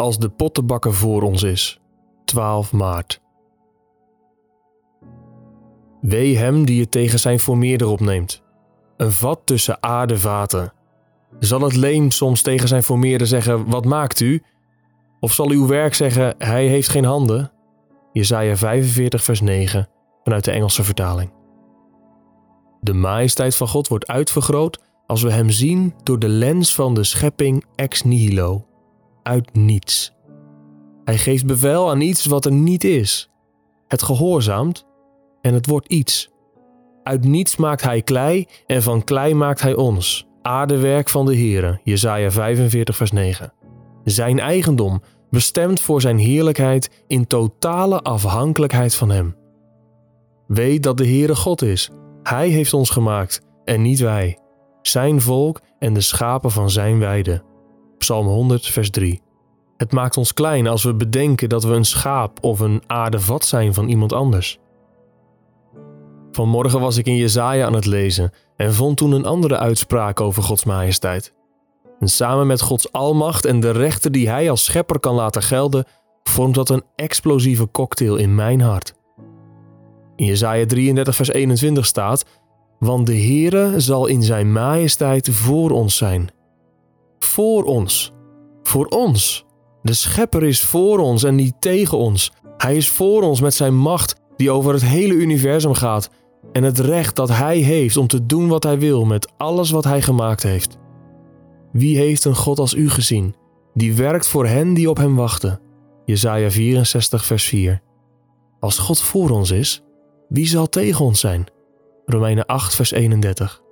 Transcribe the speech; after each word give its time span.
als 0.00 0.18
de 0.18 0.28
pottenbakker 0.28 0.94
voor 0.94 1.22
ons 1.22 1.42
is. 1.42 1.80
12 2.24 2.72
maart. 2.72 3.20
Wee 6.00 6.36
hem 6.36 6.64
die 6.64 6.80
het 6.80 6.90
tegen 6.90 7.18
zijn 7.18 7.40
formeerder 7.40 7.88
opneemt. 7.88 8.42
Een 8.96 9.12
vat 9.12 9.40
tussen 9.44 9.82
aardevaten. 9.82 10.72
Zal 11.38 11.60
het 11.60 11.76
leem 11.76 12.10
soms 12.10 12.42
tegen 12.42 12.68
zijn 12.68 12.82
formeerder 12.82 13.26
zeggen: 13.26 13.70
Wat 13.70 13.84
maakt 13.84 14.20
u? 14.20 14.42
Of 15.20 15.32
zal 15.32 15.50
uw 15.50 15.66
werk 15.66 15.94
zeggen: 15.94 16.34
Hij 16.38 16.66
heeft 16.66 16.88
geen 16.88 17.04
handen? 17.04 17.52
Jesaja 18.12 18.56
45, 18.56 19.22
vers 19.22 19.40
9 19.40 19.88
vanuit 20.24 20.44
de 20.44 20.50
Engelse 20.50 20.82
vertaling. 20.82 21.32
De 22.80 22.92
majesteit 22.92 23.56
van 23.56 23.68
God 23.68 23.88
wordt 23.88 24.06
uitvergroot 24.06 24.80
als 25.06 25.22
we 25.22 25.32
Hem 25.32 25.50
zien 25.50 25.94
door 26.02 26.18
de 26.18 26.28
lens 26.28 26.74
van 26.74 26.94
de 26.94 27.04
schepping 27.04 27.64
ex 27.74 28.02
nihilo, 28.02 28.66
uit 29.22 29.54
niets. 29.54 30.12
Hij 31.04 31.18
geeft 31.18 31.46
bevel 31.46 31.90
aan 31.90 32.00
iets 32.00 32.26
wat 32.26 32.44
er 32.44 32.52
niet 32.52 32.84
is. 32.84 33.30
Het 33.88 34.02
gehoorzaamt 34.02 34.86
en 35.40 35.54
het 35.54 35.66
wordt 35.66 35.88
iets. 35.88 36.30
Uit 37.02 37.24
niets 37.24 37.56
maakt 37.56 37.82
Hij 37.82 38.02
klei 38.02 38.46
en 38.66 38.82
van 38.82 39.04
klei 39.04 39.34
maakt 39.34 39.60
Hij 39.60 39.74
ons, 39.74 40.26
aardewerk 40.42 41.08
van 41.08 41.26
de 41.26 41.36
Heere, 41.36 41.80
Jesaja 41.84 42.30
45 42.30 42.96
vers 42.96 43.12
9. 43.12 43.52
Zijn 44.04 44.38
eigendom, 44.38 45.02
bestemd 45.30 45.80
voor 45.80 46.00
Zijn 46.00 46.18
heerlijkheid 46.18 47.04
in 47.06 47.26
totale 47.26 48.00
afhankelijkheid 48.00 48.94
van 48.94 49.10
Hem. 49.10 49.36
Weet 50.46 50.82
dat 50.82 50.96
de 50.96 51.06
Heere 51.06 51.36
God 51.36 51.62
is. 51.62 51.90
Hij 52.22 52.48
heeft 52.48 52.74
ons 52.74 52.90
gemaakt 52.90 53.40
en 53.64 53.82
niet 53.82 54.00
wij. 54.00 54.38
Zijn 54.82 55.20
volk 55.20 55.60
en 55.78 55.94
de 55.94 56.00
schapen 56.00 56.50
van 56.50 56.70
zijn 56.70 56.98
weide. 56.98 57.42
Psalm 58.00 58.26
100, 58.26 58.66
vers 58.66 58.90
3. 58.90 59.22
Het 59.76 59.92
maakt 59.92 60.16
ons 60.16 60.34
klein 60.34 60.66
als 60.66 60.82
we 60.82 60.94
bedenken 60.94 61.48
dat 61.48 61.64
we 61.64 61.74
een 61.74 61.84
schaap 61.84 62.38
of 62.40 62.60
een 62.60 62.82
aardevat 62.86 63.44
zijn 63.44 63.74
van 63.74 63.88
iemand 63.88 64.12
anders. 64.12 64.58
Vanmorgen 66.32 66.80
was 66.80 66.96
ik 66.96 67.06
in 67.06 67.16
Jezaja 67.16 67.66
aan 67.66 67.74
het 67.74 67.86
lezen 67.86 68.32
en 68.56 68.74
vond 68.74 68.96
toen 68.96 69.12
een 69.12 69.26
andere 69.26 69.58
uitspraak 69.58 70.20
over 70.20 70.42
Gods 70.42 70.64
majesteit. 70.64 71.34
En 71.98 72.08
samen 72.08 72.46
met 72.46 72.60
Gods 72.60 72.92
almacht 72.92 73.44
en 73.44 73.60
de 73.60 73.70
rechten 73.70 74.12
die 74.12 74.28
Hij 74.28 74.50
als 74.50 74.64
schepper 74.64 75.00
kan 75.00 75.14
laten 75.14 75.42
gelden, 75.42 75.84
vormt 76.22 76.54
dat 76.54 76.68
een 76.68 76.84
explosieve 76.94 77.70
cocktail 77.70 78.16
in 78.16 78.34
mijn 78.34 78.60
hart. 78.60 78.94
In 80.16 80.24
Jesaja 80.24 80.66
33 80.66 81.16
vers 81.16 81.28
21 81.28 81.86
staat, 81.86 82.24
want 82.78 83.06
de 83.06 83.16
Heere 83.16 83.80
zal 83.80 84.06
in 84.06 84.22
zijn 84.22 84.52
majesteit 84.52 85.28
voor 85.30 85.70
ons 85.70 85.96
zijn. 85.96 86.30
Voor 87.24 87.64
ons. 87.64 88.12
Voor 88.62 88.86
ons. 88.86 89.46
De 89.82 89.92
schepper 89.92 90.42
is 90.42 90.60
voor 90.60 90.98
ons 90.98 91.22
en 91.22 91.34
niet 91.34 91.54
tegen 91.58 91.98
ons. 91.98 92.32
Hij 92.56 92.76
is 92.76 92.88
voor 92.88 93.22
ons 93.22 93.40
met 93.40 93.54
zijn 93.54 93.76
macht 93.76 94.14
die 94.36 94.50
over 94.50 94.72
het 94.72 94.84
hele 94.84 95.14
universum 95.14 95.74
gaat 95.74 96.10
en 96.52 96.62
het 96.62 96.78
recht 96.78 97.16
dat 97.16 97.28
hij 97.28 97.58
heeft 97.58 97.96
om 97.96 98.06
te 98.06 98.26
doen 98.26 98.48
wat 98.48 98.62
hij 98.62 98.78
wil 98.78 99.04
met 99.04 99.32
alles 99.36 99.70
wat 99.70 99.84
hij 99.84 100.02
gemaakt 100.02 100.42
heeft. 100.42 100.78
Wie 101.72 101.96
heeft 101.96 102.24
een 102.24 102.34
God 102.34 102.58
als 102.58 102.74
u 102.74 102.90
gezien, 102.90 103.34
die 103.74 103.94
werkt 103.94 104.28
voor 104.28 104.46
hen 104.46 104.74
die 104.74 104.90
op 104.90 104.96
hem 104.96 105.16
wachten? 105.16 105.60
Jesaja 106.04 106.50
64 106.50 107.24
vers 107.24 107.44
4. 107.44 107.82
Als 108.60 108.78
God 108.78 109.00
voor 109.00 109.30
ons 109.30 109.50
is, 109.50 109.82
wie 110.28 110.46
zal 110.46 110.68
tegen 110.68 111.04
ons 111.04 111.20
zijn? 111.20 111.46
Romeinen 112.04 112.46
8, 112.46 112.74
vers 112.74 112.90
31. 112.90 113.62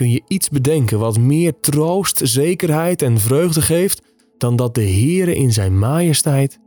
Kun 0.00 0.10
je 0.10 0.22
iets 0.26 0.48
bedenken 0.48 0.98
wat 0.98 1.18
meer 1.18 1.60
troost, 1.60 2.20
zekerheid 2.22 3.02
en 3.02 3.18
vreugde 3.18 3.62
geeft 3.62 4.02
dan 4.38 4.56
dat 4.56 4.74
de 4.74 4.82
Heere 4.82 5.34
in 5.34 5.52
zijn 5.52 5.78
majesteit 5.78 6.60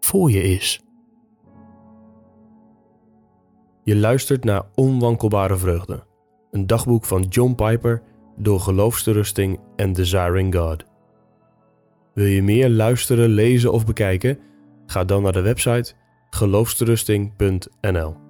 voor 0.00 0.30
je 0.30 0.42
is? 0.42 0.80
Je 3.84 3.96
luistert 3.96 4.44
naar 4.44 4.62
Onwankelbare 4.74 5.56
Vreugde, 5.56 6.04
een 6.50 6.66
dagboek 6.66 7.04
van 7.04 7.22
John 7.22 7.54
Piper 7.54 8.02
door 8.36 8.60
Geloofsterusting 8.60 9.60
en 9.76 9.92
Desiring 9.92 10.54
God. 10.54 10.84
Wil 12.14 12.26
je 12.26 12.42
meer 12.42 12.68
luisteren, 12.68 13.28
lezen 13.28 13.72
of 13.72 13.86
bekijken? 13.86 14.38
Ga 14.86 15.04
dan 15.04 15.22
naar 15.22 15.32
de 15.32 15.40
website 15.40 15.92
geloofsterusting.nl. 16.30 18.29